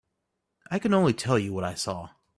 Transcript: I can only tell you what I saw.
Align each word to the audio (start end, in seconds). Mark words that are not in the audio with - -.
I 0.71 0.79
can 0.79 0.95
only 0.95 1.13
tell 1.13 1.37
you 1.37 1.53
what 1.53 1.63
I 1.63 1.75
saw. 1.75 2.09